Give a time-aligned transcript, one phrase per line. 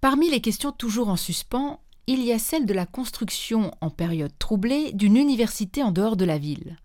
[0.00, 4.32] Parmi les questions toujours en suspens, il y a celle de la construction en période
[4.38, 6.76] troublée d'une université en dehors de la ville.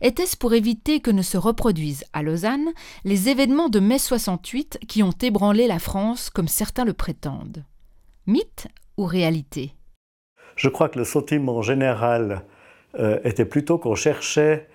[0.00, 2.70] Était-ce pour éviter que ne se reproduisent à Lausanne
[3.04, 7.64] les événements de mai 68 qui ont ébranlé la France comme certains le prétendent?
[8.26, 8.66] Mythe
[8.96, 9.72] ou réalité?
[10.56, 12.44] Je crois que le sentiment général
[12.98, 14.68] euh, était plutôt qu'on cherchait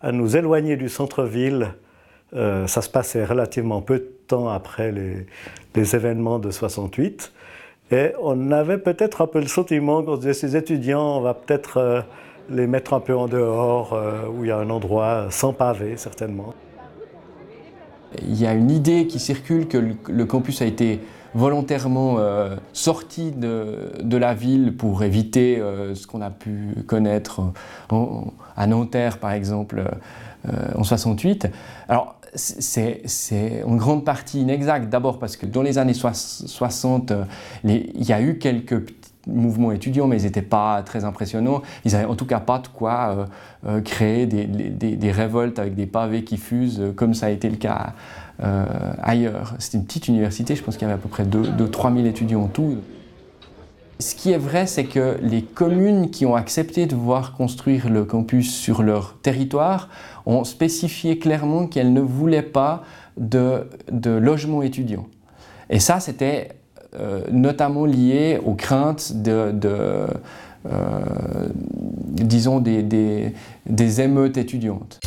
[0.00, 1.74] à nous éloigner du centre-ville.
[2.34, 5.26] Euh, ça se passait relativement peu de temps après les,
[5.94, 7.32] événements de 68.
[7.92, 11.34] Et on avait peut-être un peu le sentiment qu'on se disait, ces étudiants, on va
[11.34, 12.00] peut-être euh,
[12.50, 15.96] les mettre un peu en dehors, euh, où il y a un endroit sans pavé,
[15.96, 16.54] certainement.
[18.22, 21.00] Il y a une idée qui circule que le, campus a été
[21.34, 25.62] volontairement euh, sorti de, la ville pour éviter
[25.94, 27.42] ce qu'on a pu connaître
[28.56, 29.84] à Nanterre, par exemple,
[30.74, 31.48] en 68.
[31.88, 34.88] Alors, c'est en grande partie inexact.
[34.88, 37.24] D'abord parce que dans les années 60, euh,
[37.64, 38.84] il y a eu quelques
[39.26, 41.62] mouvements étudiants, mais ils n'étaient pas très impressionnants.
[41.84, 43.26] Ils n'avaient en tout cas pas de quoi
[43.66, 47.56] euh, euh, créer des, révoltes avec des pavés qui fusent, comme ça a été le
[47.56, 47.94] cas
[49.02, 49.54] ailleurs.
[49.58, 52.42] C'était une petite université, je pense qu'il y avait à peu près 2-3 000 étudiants
[52.42, 52.76] en tout.
[53.98, 58.04] Ce qui est vrai, c'est que les communes qui ont accepté de voir construire le
[58.04, 59.88] campus sur leur territoire
[60.26, 62.82] ont spécifié clairement qu'elles ne voulaient pas
[63.16, 65.06] de, de logements étudiants.
[65.70, 66.54] Et ça, c'était euh,
[67.30, 69.52] notamment lié aux craintes de,
[70.70, 71.48] euh,
[72.12, 75.00] disons, des émeutes étudiantes.